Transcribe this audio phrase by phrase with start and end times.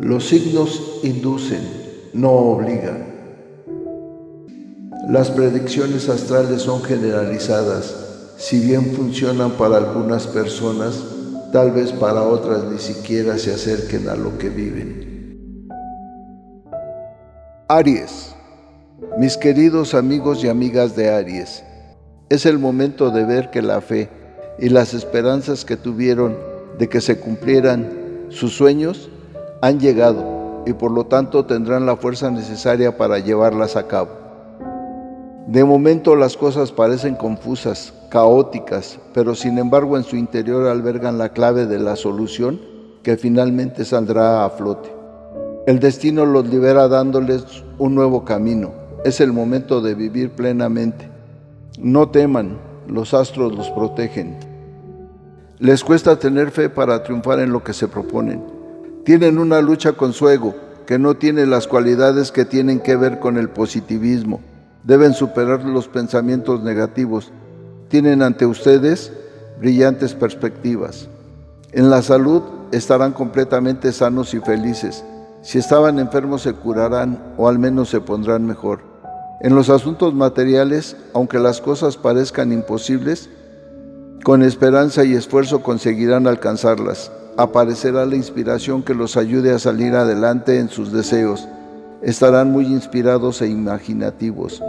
[0.00, 1.58] Los signos inducen,
[2.12, 3.04] no obligan.
[5.08, 7.96] Las predicciones astrales son generalizadas.
[8.36, 11.02] Si bien funcionan para algunas personas,
[11.52, 15.68] tal vez para otras ni siquiera se acerquen a lo que viven.
[17.66, 18.36] Aries.
[19.18, 21.64] Mis queridos amigos y amigas de Aries,
[22.28, 24.10] es el momento de ver que la fe
[24.60, 26.36] y las esperanzas que tuvieron
[26.78, 29.10] de que se cumplieran sus sueños
[29.60, 34.10] han llegado y por lo tanto tendrán la fuerza necesaria para llevarlas a cabo.
[35.46, 41.30] De momento las cosas parecen confusas, caóticas, pero sin embargo en su interior albergan la
[41.30, 42.60] clave de la solución
[43.02, 44.92] que finalmente saldrá a flote.
[45.66, 48.72] El destino los libera dándoles un nuevo camino.
[49.04, 51.08] Es el momento de vivir plenamente.
[51.78, 54.36] No teman, los astros los protegen.
[55.58, 58.57] Les cuesta tener fe para triunfar en lo que se proponen.
[59.08, 60.54] Tienen una lucha con su ego,
[60.84, 64.42] que no tiene las cualidades que tienen que ver con el positivismo.
[64.84, 67.32] Deben superar los pensamientos negativos.
[67.88, 69.10] Tienen ante ustedes
[69.58, 71.08] brillantes perspectivas.
[71.72, 75.02] En la salud estarán completamente sanos y felices.
[75.40, 78.80] Si estaban enfermos se curarán o al menos se pondrán mejor.
[79.40, 83.30] En los asuntos materiales, aunque las cosas parezcan imposibles,
[84.22, 87.10] con esperanza y esfuerzo conseguirán alcanzarlas.
[87.38, 91.46] Aparecerá la inspiración que los ayude a salir adelante en sus deseos.
[92.02, 94.60] Estarán muy inspirados e imaginativos.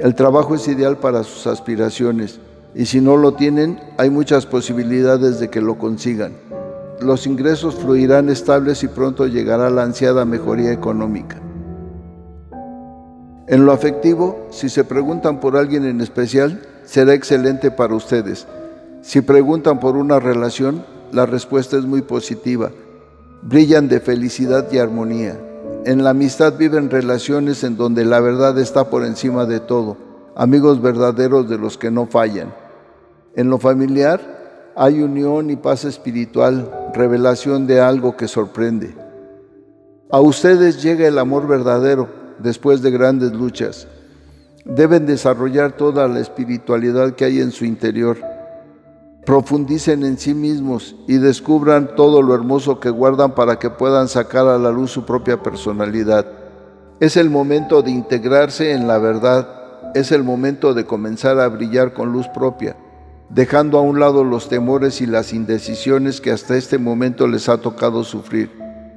[0.00, 2.40] El trabajo es ideal para sus aspiraciones
[2.74, 6.32] y si no lo tienen, hay muchas posibilidades de que lo consigan.
[7.02, 11.36] Los ingresos fluirán estables y pronto llegará la ansiada mejoría económica.
[13.48, 18.46] En lo afectivo, si se preguntan por alguien en especial, será excelente para ustedes.
[19.08, 22.70] Si preguntan por una relación, la respuesta es muy positiva.
[23.40, 25.40] Brillan de felicidad y armonía.
[25.86, 29.96] En la amistad viven relaciones en donde la verdad está por encima de todo,
[30.36, 32.52] amigos verdaderos de los que no fallan.
[33.34, 38.94] En lo familiar hay unión y paz espiritual, revelación de algo que sorprende.
[40.10, 43.88] A ustedes llega el amor verdadero después de grandes luchas.
[44.66, 48.18] Deben desarrollar toda la espiritualidad que hay en su interior
[49.28, 54.46] profundicen en sí mismos y descubran todo lo hermoso que guardan para que puedan sacar
[54.46, 56.24] a la luz su propia personalidad.
[56.98, 59.46] Es el momento de integrarse en la verdad,
[59.94, 62.78] es el momento de comenzar a brillar con luz propia,
[63.28, 67.58] dejando a un lado los temores y las indecisiones que hasta este momento les ha
[67.58, 68.50] tocado sufrir.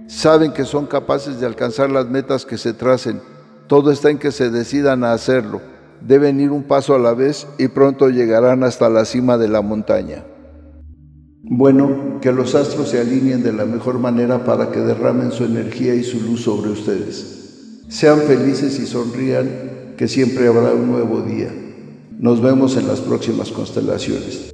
[0.07, 3.21] Saben que son capaces de alcanzar las metas que se tracen,
[3.67, 5.70] todo está en que se decidan a hacerlo
[6.05, 9.61] deben ir un paso a la vez y pronto llegarán hasta la cima de la
[9.61, 10.23] montaña.
[11.43, 15.95] Bueno, que los astros se alineen de la mejor manera para que derramen su energía
[15.95, 17.83] y su luz sobre ustedes.
[17.89, 21.49] Sean felices y sonrían, que siempre habrá un nuevo día.
[22.17, 24.50] Nos vemos en las próximas constelaciones.